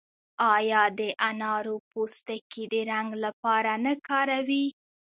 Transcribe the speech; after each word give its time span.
آیا 0.55 0.83
د 0.99 1.01
انارو 1.29 1.75
پوستکي 1.89 2.63
د 2.73 2.75
رنګ 2.91 3.09
لپاره 3.25 3.71
نه 3.85 3.93
کاروي؟ 4.07 4.67